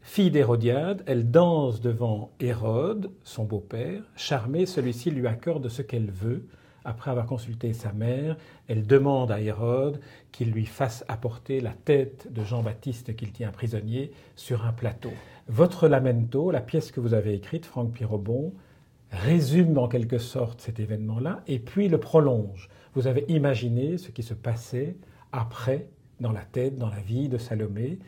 Fille 0.00 0.30
d'Hérodiade, 0.30 1.02
elle 1.06 1.30
danse 1.30 1.80
devant 1.80 2.30
Hérode, 2.40 3.10
son 3.22 3.44
beau-père. 3.44 4.02
Charmée, 4.16 4.66
celui-ci 4.66 5.10
lui 5.10 5.26
accorde 5.26 5.68
ce 5.68 5.80
qu'elle 5.80 6.10
veut. 6.10 6.46
Après 6.84 7.12
avoir 7.12 7.26
consulté 7.26 7.72
sa 7.72 7.92
mère, 7.92 8.36
elle 8.66 8.86
demande 8.86 9.30
à 9.30 9.40
Hérode 9.40 10.00
qu'il 10.32 10.50
lui 10.50 10.66
fasse 10.66 11.04
apporter 11.06 11.60
la 11.60 11.72
tête 11.72 12.26
de 12.32 12.42
Jean-Baptiste 12.42 13.14
qu'il 13.14 13.30
tient 13.30 13.52
prisonnier 13.52 14.10
sur 14.34 14.66
un 14.66 14.72
plateau. 14.72 15.12
Votre 15.48 15.86
lamento, 15.86 16.50
la 16.50 16.60
pièce 16.60 16.90
que 16.90 17.00
vous 17.00 17.14
avez 17.14 17.34
écrite, 17.34 17.64
Franck 17.64 17.92
Pirobon, 17.92 18.52
résume 19.12 19.78
en 19.78 19.86
quelque 19.86 20.18
sorte 20.18 20.60
cet 20.60 20.80
événement-là 20.80 21.42
et 21.46 21.58
puis 21.58 21.88
le 21.88 21.98
prolonge. 21.98 22.68
Vous 22.94 23.06
avez 23.06 23.24
imaginé 23.28 23.98
ce 23.98 24.10
qui 24.10 24.22
se 24.22 24.34
passait 24.34 24.96
après 25.30 25.86
dans 26.20 26.32
la 26.32 26.44
tête, 26.44 26.76
dans 26.76 26.90
la 26.90 27.00
vie 27.00 27.28
de 27.28 27.38
Salomé, 27.38 27.98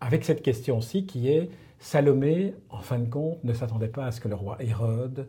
avec 0.00 0.24
cette 0.24 0.42
question-ci 0.42 1.06
qui 1.06 1.28
est 1.28 1.50
Salomé, 1.80 2.54
en 2.70 2.80
fin 2.80 2.98
de 2.98 3.08
compte, 3.08 3.42
ne 3.44 3.52
s'attendait 3.52 3.88
pas 3.88 4.06
à 4.06 4.12
ce 4.12 4.20
que 4.20 4.28
le 4.28 4.34
roi 4.34 4.56
Hérode 4.60 5.28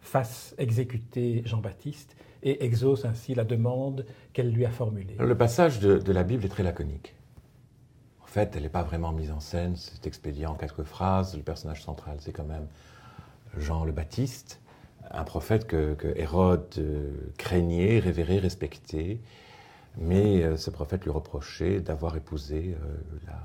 fasse 0.00 0.54
exécuter 0.58 1.42
Jean-Baptiste 1.44 2.16
et 2.42 2.64
exauce 2.64 3.04
ainsi 3.04 3.34
la 3.34 3.44
demande 3.44 4.06
qu'elle 4.32 4.50
lui 4.50 4.64
a 4.64 4.70
formulée. 4.70 5.16
Le 5.18 5.36
passage 5.36 5.80
de 5.80 6.12
la 6.12 6.24
Bible 6.24 6.44
est 6.44 6.48
très 6.48 6.62
laconique. 6.62 7.14
En 8.22 8.26
fait, 8.26 8.54
elle 8.56 8.64
n'est 8.64 8.68
pas 8.68 8.82
vraiment 8.82 9.10
mise 9.12 9.30
en 9.30 9.40
scène, 9.40 9.74
c'est 9.76 10.06
expédié 10.06 10.44
en 10.44 10.54
quelques 10.54 10.82
phrases. 10.82 11.34
Le 11.34 11.42
personnage 11.42 11.82
central, 11.82 12.18
c'est 12.20 12.32
quand 12.32 12.44
même 12.44 12.66
Jean 13.56 13.86
le 13.86 13.92
Baptiste, 13.92 14.60
un 15.10 15.24
prophète 15.24 15.66
que, 15.66 15.96
Hérode 16.14 16.66
euh, 16.76 17.10
craignait, 17.38 17.98
révérait, 18.00 18.38
respectait. 18.38 19.20
Mais 19.96 20.42
euh, 20.42 20.58
ce 20.58 20.68
prophète 20.68 21.04
lui 21.04 21.10
reprochait 21.10 21.80
d'avoir 21.80 22.16
épousé 22.16 22.76
euh, 22.76 22.96
la 23.26 23.40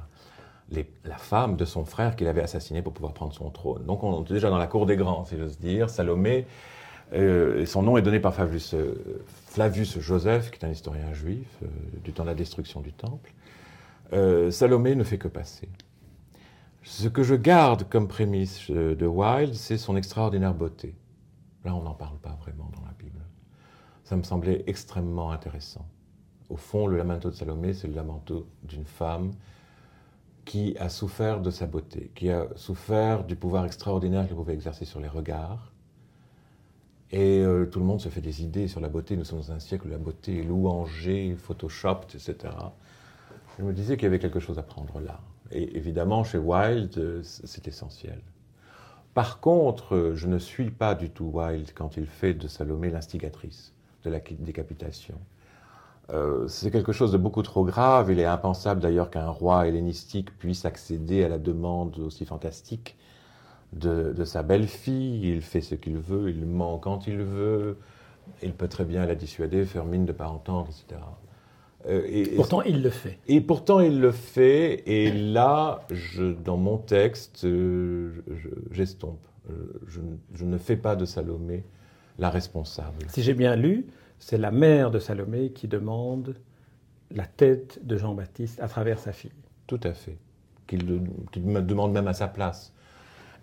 femme 1.17 1.55
de 1.55 1.65
son 1.65 1.85
frère 1.85 2.15
qu'il 2.15 2.27
avait 2.27 2.41
assassiné 2.41 2.81
pour 2.81 2.93
pouvoir 2.93 3.13
prendre 3.13 3.33
son 3.33 3.49
trône. 3.49 3.85
Donc 3.85 4.03
on 4.03 4.23
est 4.23 4.31
déjà 4.31 4.49
dans 4.49 4.57
la 4.57 4.67
cour 4.67 4.85
des 4.85 4.95
grands, 4.95 5.25
si 5.25 5.37
j'ose 5.37 5.59
dire. 5.59 5.89
Salomé, 5.89 6.45
euh, 7.13 7.65
son 7.65 7.83
nom 7.83 7.97
est 7.97 8.01
donné 8.01 8.19
par 8.19 8.33
Flavius, 8.33 8.73
euh, 8.73 9.23
Flavius, 9.47 9.99
Joseph, 9.99 10.51
qui 10.51 10.59
est 10.59 10.65
un 10.65 10.71
historien 10.71 11.13
juif 11.13 11.47
euh, 11.63 11.67
du 12.03 12.11
temps 12.11 12.23
de 12.23 12.29
la 12.29 12.35
destruction 12.35 12.81
du 12.81 12.93
temple. 12.93 13.31
Salomé 14.51 14.93
ne 14.93 15.03
fait 15.03 15.17
que 15.17 15.27
passer. 15.27 15.67
Ce 16.83 17.07
que 17.07 17.23
je 17.23 17.33
garde 17.33 17.89
comme 17.89 18.07
prémisse 18.07 18.69
de 18.69 19.07
Wilde, 19.07 19.55
c'est 19.55 19.79
son 19.79 19.95
extraordinaire 19.95 20.53
beauté. 20.53 20.93
Là, 21.65 21.73
on 21.73 21.81
n'en 21.81 21.95
parle 21.95 22.19
pas 22.19 22.37
vraiment 22.39 22.69
dans 22.75 22.85
la 22.85 22.93
Bible. 22.99 23.21
Ça 24.03 24.15
me 24.15 24.21
semblait 24.21 24.65
extrêmement 24.67 25.31
intéressant. 25.31 25.87
Au 26.51 26.57
fond, 26.57 26.85
le 26.85 26.95
lamento 26.95 27.31
de 27.31 27.33
Salomé, 27.33 27.73
c'est 27.73 27.87
le 27.87 27.95
lamento 27.95 28.45
d'une 28.61 28.85
femme 28.85 29.31
qui 30.45 30.75
a 30.77 30.89
souffert 30.89 31.41
de 31.41 31.49
sa 31.51 31.67
beauté, 31.67 32.11
qui 32.15 32.29
a 32.29 32.47
souffert 32.55 33.23
du 33.23 33.35
pouvoir 33.35 33.65
extraordinaire 33.65 34.27
qu'elle 34.27 34.35
pouvait 34.35 34.53
exercer 34.53 34.85
sur 34.85 34.99
les 34.99 35.07
regards. 35.07 35.71
Et 37.11 37.41
euh, 37.41 37.65
tout 37.65 37.79
le 37.79 37.85
monde 37.85 38.01
se 38.01 38.09
fait 38.09 38.21
des 38.21 38.43
idées 38.43 38.67
sur 38.67 38.79
la 38.79 38.89
beauté. 38.89 39.15
Nous 39.15 39.23
sommes 39.23 39.39
dans 39.39 39.51
un 39.51 39.59
siècle 39.59 39.87
où 39.87 39.89
la 39.89 39.99
beauté 39.99 40.39
est 40.39 40.43
louangée, 40.43 41.35
photoshopped, 41.35 42.15
etc. 42.15 42.53
Je 43.57 43.63
me 43.63 43.71
disais 43.71 43.95
qu'il 43.97 44.05
y 44.05 44.07
avait 44.07 44.19
quelque 44.19 44.39
chose 44.39 44.57
à 44.57 44.63
prendre 44.63 44.99
là. 44.99 45.19
Et 45.51 45.77
évidemment, 45.77 46.23
chez 46.23 46.39
Wilde, 46.39 47.21
c'est 47.23 47.67
essentiel. 47.67 48.19
Par 49.13 49.39
contre, 49.39 50.13
je 50.15 50.25
ne 50.27 50.39
suis 50.39 50.71
pas 50.71 50.95
du 50.95 51.11
tout 51.11 51.29
Wilde 51.31 51.71
quand 51.75 51.97
il 51.97 52.07
fait 52.07 52.33
de 52.33 52.47
Salomé 52.47 52.89
l'instigatrice 52.89 53.73
de 54.03 54.09
la 54.09 54.19
décapitation. 54.19 55.19
Euh, 56.11 56.47
c'est 56.47 56.69
quelque 56.69 56.91
chose 56.91 57.11
de 57.11 57.17
beaucoup 57.17 57.43
trop 57.43 57.63
grave. 57.63 58.11
Il 58.11 58.19
est 58.19 58.25
impensable 58.25 58.81
d'ailleurs 58.81 59.09
qu'un 59.09 59.29
roi 59.29 59.67
hellénistique 59.67 60.37
puisse 60.37 60.65
accéder 60.65 61.23
à 61.23 61.29
la 61.29 61.37
demande 61.37 61.97
aussi 61.99 62.25
fantastique 62.25 62.97
de, 63.71 64.23
sa 64.25 64.43
belle-fille. 64.43 65.29
Il 65.29 65.41
fait 65.41 65.61
ce 65.61 65.75
qu'il 65.75 65.97
veut, 65.97 66.29
il 66.29 66.45
ment 66.45 66.77
quand 66.77 67.07
il 67.07 67.19
veut. 67.19 67.77
Il 68.41 68.53
peut 68.53 68.67
très 68.67 68.85
bien 68.85 69.05
la 69.05 69.15
dissuader, 69.15 69.65
faire 69.65 69.85
mine 69.85 70.05
de 70.05 70.11
ne 70.11 70.17
pas 70.17 70.27
entendre, 70.27 70.67
etc. 70.69 71.01
Euh, 71.87 72.03
et, 72.07 72.35
pourtant, 72.35 72.61
il 72.61 72.81
le 72.81 72.89
fait. 72.89 73.19
Et 73.27 73.41
pourtant, 73.41 73.79
il 73.79 73.99
le 73.99 74.11
fait. 74.11 74.83
Et 74.85 75.11
là, 75.11 75.81
je, 75.91 76.31
dans 76.31 76.57
mon 76.57 76.77
texte, 76.77 77.43
euh, 77.43 78.11
j'estompe. 78.71 79.19
Je, 79.87 79.99
je, 80.33 80.45
ne 80.45 80.57
fais 80.57 80.77
pas 80.77 80.95
de 80.95 81.03
Salomé 81.03 81.65
la 82.17 82.29
responsable. 82.29 83.05
Si 83.09 83.21
j'ai 83.21 83.33
bien 83.33 83.57
lu, 83.57 83.85
c'est 84.23 84.37
la 84.37 84.51
mère 84.51 84.89
de 84.89 84.99
Salomé 84.99 85.49
qui 85.51 85.67
demande 85.67 86.35
la 87.11 87.25
tête 87.25 87.85
de 87.85 87.97
Jean-Baptiste 87.97 88.57
à 88.61 88.69
travers 88.69 88.97
sa 88.97 89.11
fille. 89.11 89.33
Tout 89.67 89.81
à 89.83 89.93
fait. 89.93 90.17
Qu'il 90.65 90.85
me 91.43 91.61
demande 91.61 91.91
même 91.91 92.07
à 92.07 92.13
sa 92.13 92.29
place. 92.29 92.73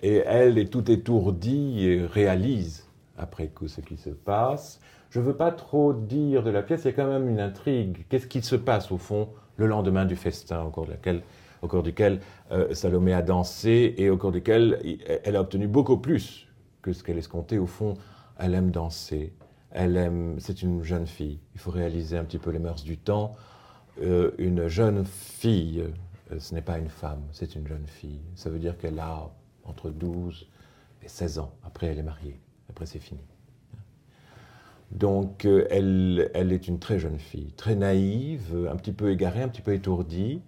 Et 0.03 0.23
elle 0.25 0.57
est 0.57 0.73
tout 0.73 0.91
étourdie 0.91 1.85
et 1.85 2.07
réalise 2.07 2.87
après 3.19 3.49
coup 3.49 3.69
ce 3.69 3.83
qui 3.83 3.99
se 3.99 4.09
passe. 4.09 4.81
Je 5.11 5.21
ne 5.21 5.27
veux 5.27 5.37
pas 5.37 5.53
trop 5.53 5.93
dire 5.93 6.43
de 6.43 6.51
la 6.51 6.63
pièce, 6.63 6.85
il 6.85 6.87
y 6.87 6.89
a 6.89 6.93
quand 6.95 7.09
même 7.09 7.29
une 7.29 7.41
intrigue. 7.41 8.07
Qu'est-ce 8.09 8.27
qui 8.27 8.41
se 8.41 8.57
passe 8.57 8.91
au 8.91 8.97
fond 8.97 9.29
le 9.59 9.67
lendemain 9.67 10.07
du 10.07 10.17
festin 10.17 10.63
au 10.63 10.71
cours, 10.71 11.83
duquel 11.83 12.21
euh, 12.53 12.73
Salomé 12.73 13.13
a 13.13 13.21
dansé 13.21 13.95
et 13.99 14.09
au 14.09 14.17
cours 14.17 14.33
duquel 14.33 14.81
elle 15.25 15.37
a 15.37 15.43
obtenu 15.43 15.69
beaucoup 15.69 15.99
plus 15.99 16.49
que 16.81 16.95
ce 16.95 17.05
qu'elle 17.05 17.19
escomptait. 17.19 17.59
Au 17.59 17.67
fond, 17.67 17.99
elle 18.39 18.55
aime 18.55 18.71
danser, 18.71 19.35
elle 19.73 19.97
aime, 19.97 20.37
c'est 20.41 20.63
une 20.63 20.83
jeune 20.83 21.07
fille. 21.07 21.39
Il 21.55 21.61
faut 21.61 21.71
réaliser 21.71 22.17
un 22.17 22.25
petit 22.25 22.39
peu 22.39 22.51
les 22.51 22.59
mœurs 22.59 22.83
du 22.83 22.99
temps. 22.99 23.37
Euh, 24.03 24.33
une 24.39 24.69
jeune 24.69 25.05
fille, 25.05 25.85
euh, 26.33 26.39
ce 26.39 26.55
n'est 26.55 26.63
pas 26.63 26.79
une 26.79 26.89
femme, 26.89 27.23
c'est 27.33 27.55
une 27.55 27.67
jeune 27.67 27.87
fille. 27.87 28.21
Ça 28.35 28.51
veut 28.51 28.59
dire 28.59 28.77
qu'elle 28.79 28.99
a 28.99 29.31
entre 29.65 29.91
12 29.91 30.49
et 31.03 31.09
16 31.09 31.39
ans. 31.39 31.53
Après, 31.63 31.87
elle 31.87 31.99
est 31.99 32.05
mariée. 32.05 32.41
Après, 32.69 32.87
c'est 32.87 32.99
fini. 32.99 33.21
Donc, 34.91 35.45
euh, 35.45 35.67
elle, 35.71 36.31
elle, 36.35 36.53
est 36.53 36.67
une 36.67 36.81
très 36.81 36.99
jeune 36.99 37.19
fille, 37.19 37.53
très 37.53 37.77
naïve, 37.77 38.69
un 38.69 38.75
petit 38.75 38.93
peu 38.93 39.13
égarée, 39.13 39.43
un 39.43 39.49
petit 39.49 39.63
peu 39.63 39.73
étourdie, 39.73 40.43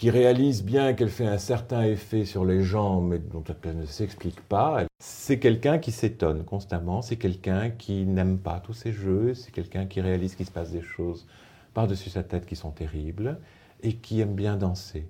qui 0.00 0.08
réalise 0.08 0.64
bien 0.64 0.94
qu'elle 0.94 1.10
fait 1.10 1.26
un 1.26 1.36
certain 1.36 1.82
effet 1.82 2.24
sur 2.24 2.46
les 2.46 2.62
gens, 2.62 3.02
mais 3.02 3.18
dont 3.18 3.44
elle 3.64 3.76
ne 3.76 3.84
s'explique 3.84 4.40
pas. 4.40 4.84
C'est 4.98 5.38
quelqu'un 5.38 5.78
qui 5.78 5.92
s'étonne 5.92 6.42
constamment, 6.42 7.02
c'est 7.02 7.16
quelqu'un 7.16 7.68
qui 7.68 8.06
n'aime 8.06 8.38
pas 8.38 8.60
tous 8.60 8.72
ces 8.72 8.94
jeux, 8.94 9.34
c'est 9.34 9.50
quelqu'un 9.50 9.84
qui 9.84 10.00
réalise 10.00 10.36
qu'il 10.36 10.46
se 10.46 10.50
passe 10.50 10.70
des 10.70 10.80
choses 10.80 11.26
par-dessus 11.74 12.08
sa 12.08 12.22
tête 12.22 12.46
qui 12.46 12.56
sont 12.56 12.70
terribles, 12.70 13.38
et 13.82 13.96
qui 13.96 14.20
aime 14.20 14.34
bien 14.34 14.56
danser, 14.56 15.06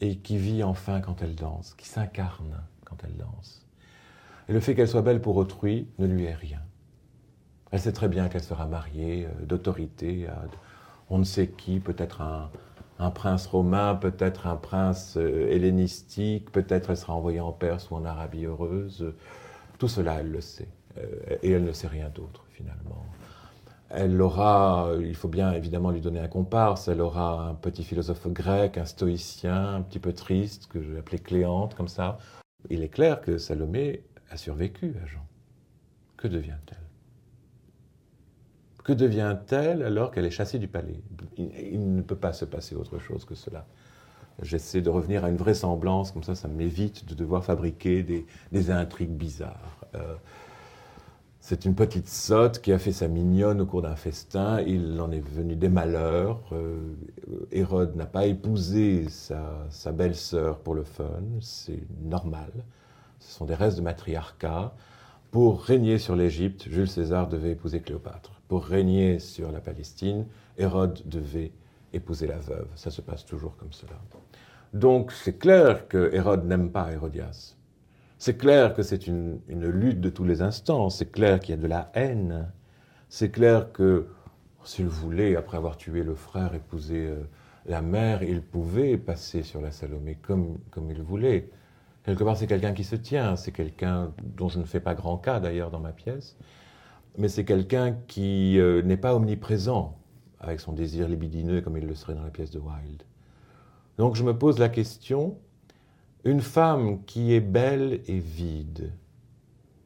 et 0.00 0.16
qui 0.16 0.38
vit 0.38 0.64
enfin 0.64 1.00
quand 1.00 1.22
elle 1.22 1.36
danse, 1.36 1.74
qui 1.74 1.86
s'incarne 1.86 2.64
quand 2.84 2.96
elle 3.04 3.16
danse. 3.16 3.64
Et 4.48 4.52
le 4.52 4.58
fait 4.58 4.74
qu'elle 4.74 4.88
soit 4.88 5.02
belle 5.02 5.20
pour 5.20 5.36
autrui 5.36 5.86
ne 6.00 6.06
lui 6.08 6.24
est 6.24 6.34
rien. 6.34 6.62
Elle 7.70 7.78
sait 7.78 7.92
très 7.92 8.08
bien 8.08 8.28
qu'elle 8.28 8.42
sera 8.42 8.66
mariée 8.66 9.26
euh, 9.26 9.46
d'autorité 9.46 10.26
à 10.26 10.46
on 11.10 11.18
ne 11.18 11.24
sait 11.24 11.46
qui, 11.46 11.78
peut-être 11.78 12.20
un, 12.20 12.50
un 12.98 13.10
prince 13.10 13.46
romain, 13.46 13.94
peut-être 13.94 14.46
un 14.46 14.56
prince 14.56 15.16
euh, 15.16 15.48
hellénistique, 15.50 16.50
peut-être 16.50 16.90
elle 16.90 16.96
sera 16.96 17.14
envoyée 17.14 17.40
en 17.40 17.52
Perse 17.52 17.90
ou 17.90 17.96
en 17.96 18.04
Arabie 18.04 18.46
heureuse. 18.46 19.12
Tout 19.78 19.88
cela, 19.88 20.20
elle 20.20 20.30
le 20.30 20.40
sait. 20.40 20.68
Euh, 20.98 21.36
et 21.42 21.50
elle 21.50 21.64
ne 21.64 21.72
sait 21.72 21.88
rien 21.88 22.08
d'autre, 22.08 22.44
finalement. 22.50 23.04
Elle 23.90 24.20
aura, 24.20 24.90
il 25.00 25.14
faut 25.14 25.28
bien 25.28 25.52
évidemment 25.52 25.90
lui 25.90 26.00
donner 26.00 26.18
un 26.18 26.28
comparse, 26.28 26.88
elle 26.88 27.00
aura 27.00 27.48
un 27.48 27.54
petit 27.54 27.84
philosophe 27.84 28.26
grec, 28.28 28.78
un 28.78 28.84
stoïcien, 28.84 29.76
un 29.76 29.82
petit 29.82 30.00
peu 30.00 30.12
triste, 30.12 30.66
que 30.66 30.82
je 30.82 30.90
vais 30.90 30.98
appeler 30.98 31.20
Cléante, 31.20 31.74
comme 31.74 31.88
ça. 31.88 32.18
Il 32.68 32.82
est 32.82 32.88
clair 32.88 33.20
que 33.20 33.38
Salomé 33.38 34.02
a 34.30 34.36
survécu 34.36 34.94
à 35.02 35.06
Jean. 35.06 35.24
Que 36.16 36.26
devient-elle? 36.26 36.85
Que 38.86 38.92
devient-elle 38.92 39.82
alors 39.82 40.12
qu'elle 40.12 40.26
est 40.26 40.30
chassée 40.30 40.60
du 40.60 40.68
palais? 40.68 41.00
Il, 41.36 41.96
ne 41.96 42.02
peut 42.02 42.14
pas 42.14 42.32
se 42.32 42.44
passer 42.44 42.76
autre 42.76 43.00
chose 43.00 43.24
que 43.24 43.34
cela. 43.34 43.66
J'essaie 44.42 44.80
de 44.80 44.90
revenir 44.90 45.24
à 45.24 45.28
une 45.28 45.36
vraisemblance, 45.36 46.12
comme 46.12 46.22
ça, 46.22 46.36
ça 46.36 46.46
m'évite 46.46 47.04
de 47.04 47.14
devoir 47.14 47.44
fabriquer 47.44 48.04
des, 48.52 48.70
intrigues 48.70 49.10
bizarres. 49.10 49.80
Euh, 49.96 50.14
c'est 51.40 51.64
une 51.64 51.74
petite 51.74 52.08
sotte 52.08 52.60
qui 52.60 52.72
a 52.72 52.78
fait 52.78 52.92
sa 52.92 53.08
mignonne 53.08 53.60
au 53.60 53.66
cours 53.66 53.82
d'un 53.82 53.96
festin. 53.96 54.60
Il 54.60 55.00
en 55.00 55.10
est 55.10 55.18
venu 55.18 55.56
des 55.56 55.68
malheurs. 55.68 56.40
Euh, 56.52 56.94
Hérode 57.50 57.96
n'a 57.96 58.06
pas 58.06 58.26
épousé 58.26 59.08
sa, 59.08 59.66
sa 59.68 59.90
belle-sœur 59.90 60.60
pour 60.60 60.76
le 60.76 60.84
fun. 60.84 61.22
C'est 61.40 61.82
normal. 62.04 62.52
Ce 63.18 63.32
sont 63.32 63.46
des 63.46 63.54
restes 63.54 63.78
de 63.78 63.82
matriarcat. 63.82 64.72
Pour 65.30 65.62
régner 65.62 65.98
sur 65.98 66.16
l'Égypte, 66.16 66.68
Jules 66.68 66.88
César 66.88 67.28
devait 67.28 67.52
épouser 67.52 67.80
Cléopâtre 67.80 68.36
pour 68.48 68.64
régner 68.64 69.18
sur 69.18 69.50
la 69.50 69.60
Palestine, 69.60 70.26
Hérode 70.56 71.02
devait 71.06 71.52
épouser 71.92 72.26
la 72.26 72.38
veuve. 72.38 72.68
Ça 72.76 72.90
se 72.90 73.00
passe 73.00 73.24
toujours 73.24 73.56
comme 73.56 73.72
cela. 73.72 73.98
Donc 74.72 75.12
c'est 75.12 75.38
clair 75.38 75.88
que 75.88 76.10
Hérode 76.12 76.46
n'aime 76.46 76.70
pas 76.70 76.92
Hérodias. 76.92 77.56
C'est 78.18 78.36
clair 78.36 78.72
que 78.74 78.82
c'est 78.82 79.06
une, 79.06 79.40
lutte 79.48 80.00
de 80.00 80.08
tous 80.08 80.24
les 80.24 80.42
instants. 80.42 80.90
C'est 80.90 81.10
clair 81.10 81.40
qu'il 81.40 81.54
y 81.54 81.58
a 81.58 81.62
de 81.62 81.66
la 81.66 81.90
haine. 81.94 82.50
C'est 83.08 83.30
clair 83.30 83.72
que, 83.72 84.06
s'il 84.64 84.86
voulait, 84.86 85.36
après 85.36 85.58
avoir 85.58 85.76
tué 85.76 86.02
le 86.02 86.14
frère, 86.14 86.54
épouser 86.54 87.06
euh, 87.06 87.22
la 87.66 87.82
mère, 87.82 88.22
il 88.22 88.42
pouvait 88.42 88.96
passer 88.96 89.42
sur 89.42 89.60
la 89.60 89.70
Salomé 89.70 90.16
comme, 90.22 90.58
comme 90.70 90.90
il 90.90 91.02
voulait. 91.02 91.50
Quelque 92.06 92.24
part, 92.24 92.36
c'est 92.38 92.46
quelqu'un 92.46 92.72
qui 92.72 92.84
se 92.84 92.96
tient. 92.96 93.36
C'est 93.36 93.52
quelqu'un 93.52 94.12
dont 94.22 94.48
je 94.48 94.58
ne 94.58 94.64
fais 94.64 94.80
pas 94.80 94.94
grand 94.94 95.18
cas 95.18 95.40
d'ailleurs 95.40 95.70
dans 95.70 95.80
ma 95.80 95.92
pièce 95.92 96.36
mais 97.18 97.28
c'est 97.28 97.44
quelqu'un 97.44 97.96
qui 98.06 98.58
euh, 98.58 98.82
n'est 98.82 98.96
pas 98.96 99.14
omniprésent 99.14 99.96
avec 100.40 100.60
son 100.60 100.72
désir 100.72 101.08
libidineux 101.08 101.60
comme 101.60 101.76
il 101.76 101.86
le 101.86 101.94
serait 101.94 102.14
dans 102.14 102.22
la 102.22 102.30
pièce 102.30 102.50
de 102.50 102.58
Wilde. 102.58 103.02
Donc 103.98 104.16
je 104.16 104.22
me 104.22 104.36
pose 104.36 104.58
la 104.58 104.68
question, 104.68 105.38
une 106.24 106.40
femme 106.42 107.02
qui 107.04 107.32
est 107.32 107.40
belle 107.40 108.00
et 108.06 108.18
vide, 108.18 108.92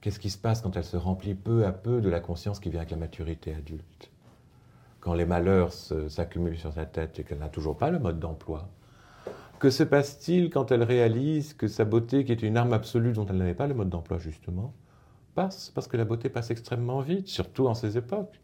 qu'est-ce 0.00 0.18
qui 0.18 0.30
se 0.30 0.38
passe 0.38 0.60
quand 0.60 0.76
elle 0.76 0.84
se 0.84 0.96
remplit 0.96 1.34
peu 1.34 1.64
à 1.64 1.72
peu 1.72 2.00
de 2.00 2.08
la 2.08 2.20
conscience 2.20 2.58
qui 2.58 2.70
vient 2.70 2.80
avec 2.80 2.90
la 2.90 2.96
maturité 2.96 3.54
adulte? 3.54 4.10
Quand 4.98 5.14
les 5.14 5.24
malheurs 5.24 5.72
s'accumulent 5.72 6.58
sur 6.58 6.72
sa 6.72 6.84
tête 6.84 7.18
et 7.20 7.24
qu'elle 7.24 7.38
n'a 7.38 7.48
toujours 7.48 7.78
pas 7.78 7.90
le 7.90 7.98
mode 7.98 8.18
d'emploi? 8.18 8.68
Que 9.60 9.68
se 9.68 9.82
passe-t-il 9.82 10.48
quand 10.48 10.72
elle 10.72 10.82
réalise 10.82 11.52
que 11.52 11.68
sa 11.68 11.84
beauté, 11.84 12.24
qui 12.24 12.32
est 12.32 12.42
une 12.42 12.56
arme 12.56 12.72
absolue 12.72 13.12
dont 13.12 13.26
elle 13.26 13.36
n'avait 13.36 13.54
pas 13.54 13.66
le 13.66 13.74
mode 13.74 13.90
d'emploi 13.90 14.16
justement, 14.16 14.72
passe, 15.34 15.70
parce 15.74 15.86
que 15.86 15.98
la 15.98 16.06
beauté 16.06 16.30
passe 16.30 16.50
extrêmement 16.50 17.00
vite, 17.00 17.28
surtout 17.28 17.66
en 17.66 17.74
ces 17.74 17.98
époques? 17.98 18.40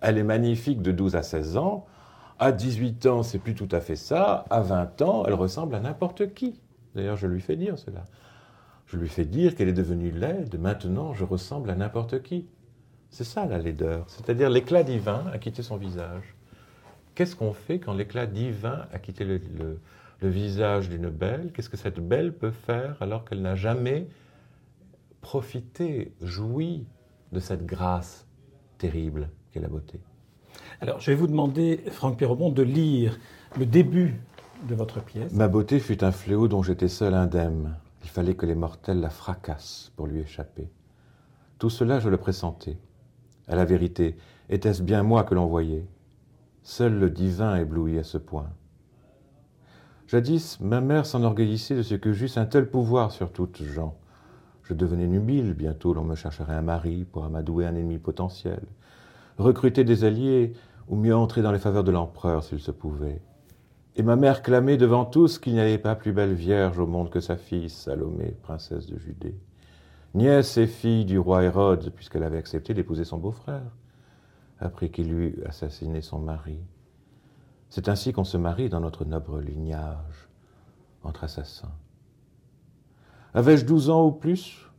Elle 0.00 0.16
est 0.16 0.24
magnifique 0.24 0.80
de 0.80 0.92
12 0.92 1.14
à 1.16 1.22
16 1.22 1.58
ans, 1.58 1.84
à 2.38 2.52
18 2.52 3.04
ans, 3.04 3.22
c'est 3.22 3.38
plus 3.38 3.54
tout 3.54 3.68
à 3.70 3.82
fait 3.82 3.96
ça, 3.96 4.46
à 4.48 4.62
20 4.62 5.02
ans, 5.02 5.24
elle 5.26 5.34
ressemble 5.34 5.74
à 5.74 5.80
n'importe 5.80 6.32
qui. 6.32 6.58
D'ailleurs, 6.94 7.16
je 7.16 7.26
lui 7.26 7.42
fais 7.42 7.56
dire 7.56 7.78
cela. 7.78 8.04
Je 8.86 8.96
lui 8.96 9.08
fais 9.08 9.26
dire 9.26 9.54
qu'elle 9.54 9.68
est 9.68 9.74
devenue 9.74 10.10
laide, 10.10 10.58
maintenant 10.58 11.12
je 11.12 11.24
ressemble 11.24 11.68
à 11.68 11.74
n'importe 11.74 12.22
qui. 12.22 12.48
C'est 13.10 13.24
ça 13.24 13.44
la 13.44 13.58
laideur, 13.58 14.06
c'est-à-dire 14.08 14.48
l'éclat 14.48 14.84
divin 14.84 15.26
a 15.34 15.38
quitté 15.38 15.62
son 15.62 15.76
visage. 15.76 16.34
Qu'est-ce 17.14 17.36
qu'on 17.36 17.52
fait 17.52 17.78
quand 17.78 17.92
l'éclat 17.92 18.26
divin 18.26 18.86
a 18.90 18.98
quitté 18.98 19.24
le, 19.24 19.38
le 19.58 19.78
visage 20.22 20.88
d'une 20.88 21.10
belle, 21.10 21.52
qu'est-ce 21.52 21.68
que 21.68 21.76
cette 21.76 22.00
belle 22.00 22.36
peut 22.36 22.50
faire 22.50 22.96
alors 23.00 23.24
qu'elle 23.24 23.42
n'a 23.42 23.54
jamais 23.54 24.08
profité, 25.20 26.14
joui 26.20 26.86
de 27.32 27.40
cette 27.40 27.66
grâce 27.66 28.26
terrible 28.78 29.30
qu'est 29.50 29.60
la 29.60 29.68
beauté? 29.68 30.00
Alors, 30.80 31.00
je 31.00 31.10
vais 31.10 31.16
vous 31.16 31.26
demander, 31.26 31.82
Franck 31.90 32.18
Pirobon, 32.18 32.50
de 32.50 32.62
lire 32.62 33.18
le 33.58 33.66
début 33.66 34.20
de 34.68 34.74
votre 34.74 35.02
pièce. 35.02 35.32
Ma 35.32 35.48
beauté 35.48 35.78
fut 35.78 36.04
un 36.04 36.12
fléau 36.12 36.48
dont 36.48 36.62
j'étais 36.62 36.88
seul 36.88 37.14
indemne. 37.14 37.76
Il 38.02 38.10
fallait 38.10 38.34
que 38.34 38.46
les 38.46 38.54
mortels 38.54 39.00
la 39.00 39.10
fracassent 39.10 39.92
pour 39.96 40.06
lui 40.06 40.20
échapper. 40.20 40.70
Tout 41.58 41.70
cela, 41.70 42.00
je 42.00 42.08
le 42.08 42.16
pressentais. 42.16 42.78
À 43.48 43.56
la 43.56 43.64
vérité, 43.64 44.16
était-ce 44.48 44.82
bien 44.82 45.02
moi 45.02 45.24
que 45.24 45.34
l'on 45.34 45.46
voyait? 45.46 45.86
Seul 46.62 46.98
le 46.98 47.10
divin 47.10 47.56
éblouit 47.56 47.98
à 47.98 48.04
ce 48.04 48.18
point. 48.18 48.50
Jadis, 50.14 50.58
ma 50.60 50.80
mère 50.80 51.06
s'enorgueillissait 51.06 51.74
de 51.74 51.82
ce 51.82 51.96
que 51.96 52.12
j'eusse 52.12 52.36
un 52.36 52.46
tel 52.46 52.70
pouvoir 52.70 53.10
sur 53.10 53.32
toutes 53.32 53.60
gens. 53.60 53.96
Je 54.62 54.72
devenais 54.72 55.08
nubile, 55.08 55.54
bientôt 55.54 55.92
l'on 55.92 56.04
me 56.04 56.14
chercherait 56.14 56.54
un 56.54 56.62
mari 56.62 57.04
pour 57.04 57.24
amadouer 57.24 57.66
un 57.66 57.74
ennemi 57.74 57.98
potentiel, 57.98 58.60
recruter 59.38 59.82
des 59.82 60.04
alliés 60.04 60.52
ou 60.86 60.94
mieux 60.94 61.16
entrer 61.16 61.42
dans 61.42 61.50
les 61.50 61.58
faveurs 61.58 61.82
de 61.82 61.90
l'empereur 61.90 62.44
s'il 62.44 62.60
se 62.60 62.70
pouvait. 62.70 63.22
Et 63.96 64.04
ma 64.04 64.14
mère 64.14 64.42
clamait 64.42 64.76
devant 64.76 65.04
tous 65.04 65.40
qu'il 65.40 65.54
n'y 65.54 65.60
avait 65.60 65.78
pas 65.78 65.96
plus 65.96 66.12
belle 66.12 66.34
vierge 66.34 66.78
au 66.78 66.86
monde 66.86 67.10
que 67.10 67.18
sa 67.18 67.36
fille, 67.36 67.68
Salomé, 67.68 68.36
princesse 68.40 68.86
de 68.86 68.96
Judée, 68.96 69.34
nièce 70.14 70.58
et 70.58 70.68
fille 70.68 71.06
du 71.06 71.18
roi 71.18 71.42
Hérode, 71.42 71.90
puisqu'elle 71.92 72.22
avait 72.22 72.38
accepté 72.38 72.72
d'épouser 72.72 73.02
son 73.02 73.18
beau-frère 73.18 73.72
après 74.60 74.90
qu'il 74.90 75.12
eut 75.12 75.42
assassiné 75.44 76.02
son 76.02 76.20
mari. 76.20 76.60
C'est 77.74 77.88
ainsi 77.88 78.12
qu'on 78.12 78.22
se 78.22 78.36
marie 78.36 78.68
dans 78.68 78.78
notre 78.78 79.04
noble 79.04 79.40
lignage, 79.40 80.28
entre 81.02 81.24
assassins. 81.24 81.74
Avais-je 83.34 83.66
douze 83.66 83.90
ans 83.90 84.06
ou 84.06 84.12
plus? 84.12 84.70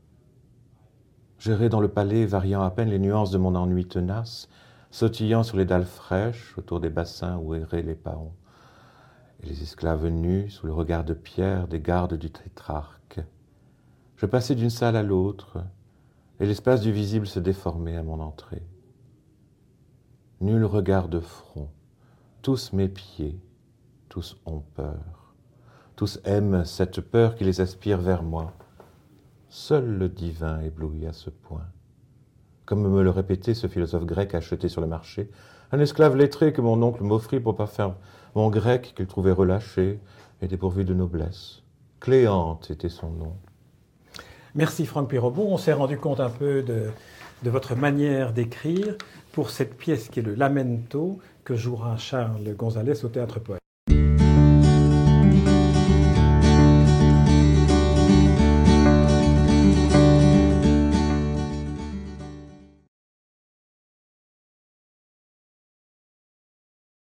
J'errais 1.37 1.67
dans 1.67 1.81
le 1.81 1.89
palais, 1.89 2.25
variant 2.25 2.61
à 2.61 2.71
peine 2.71 2.89
les 2.89 2.97
nuances 2.97 3.31
de 3.31 3.37
mon 3.37 3.53
ennui 3.53 3.85
tenace, 3.85 4.47
sautillant 4.91 5.43
sur 5.43 5.57
les 5.57 5.65
dalles 5.65 5.83
fraîches 5.83 6.57
autour 6.57 6.79
des 6.79 6.89
bassins 6.89 7.35
où 7.35 7.53
erraient 7.53 7.81
les 7.81 7.95
paons, 7.95 8.31
et 9.43 9.47
les 9.47 9.61
esclaves 9.61 10.07
nus 10.07 10.49
sous 10.49 10.65
le 10.65 10.71
regard 10.71 11.03
de 11.03 11.13
pierre 11.13 11.67
des 11.67 11.81
gardes 11.81 12.13
du 12.13 12.31
tétrarque. 12.31 13.19
Je 14.15 14.25
passais 14.25 14.55
d'une 14.55 14.69
salle 14.69 14.95
à 14.95 15.03
l'autre, 15.03 15.57
et 16.39 16.45
l'espace 16.45 16.79
du 16.79 16.93
visible 16.93 17.27
se 17.27 17.41
déformait 17.41 17.97
à 17.97 18.03
mon 18.03 18.21
entrée. 18.21 18.63
Nul 20.39 20.63
regard 20.63 21.09
de 21.09 21.19
front. 21.19 21.69
Tous 22.45 22.73
mes 22.73 22.89
pieds, 22.89 23.39
tous 24.07 24.37
ont 24.45 24.61
peur. 24.75 25.33
Tous 25.95 26.19
aiment 26.25 26.63
cette 26.63 27.01
peur 27.01 27.33
qui 27.33 27.43
les 27.43 27.59
aspire 27.59 27.97
vers 27.97 28.21
moi. 28.21 28.53
Seul 29.49 29.97
le 29.97 30.09
divin 30.09 30.61
éblouit 30.61 31.07
à 31.07 31.11
ce 31.11 31.31
point. 31.31 31.65
Comme 32.67 32.87
me 32.87 33.01
le 33.01 33.09
répétait 33.09 33.55
ce 33.55 33.65
philosophe 33.65 34.05
grec 34.05 34.35
acheté 34.35 34.69
sur 34.69 34.81
le 34.81 34.85
marché, 34.85 35.31
un 35.71 35.79
esclave 35.79 36.15
lettré 36.15 36.53
que 36.53 36.61
mon 36.61 36.83
oncle 36.83 37.01
m'offrit 37.01 37.39
pour 37.39 37.55
parfaire 37.55 37.95
mon 38.35 38.51
grec 38.51 38.93
qu'il 38.95 39.07
trouvait 39.07 39.31
relâché 39.31 39.99
et 40.43 40.47
dépourvu 40.47 40.85
de 40.85 40.93
noblesse. 40.93 41.63
Cléante 41.99 42.69
était 42.69 42.89
son 42.89 43.09
nom. 43.09 43.33
Merci 44.53 44.85
Franck 44.85 45.09
Pirobon. 45.09 45.47
On 45.51 45.57
s'est 45.57 45.73
rendu 45.73 45.97
compte 45.97 46.19
un 46.19 46.29
peu 46.29 46.61
de, 46.61 46.91
de 47.41 47.49
votre 47.49 47.75
manière 47.75 48.33
d'écrire 48.33 48.95
pour 49.31 49.49
cette 49.49 49.75
pièce 49.75 50.09
qui 50.09 50.19
est 50.19 50.23
le 50.23 50.35
Lamento 50.35 51.19
que 51.45 51.55
jouera 51.55 51.95
Charles 51.97 52.55
Gonzalez 52.55 53.05
au 53.05 53.09
Théâtre 53.09 53.39
Poète. 53.39 53.64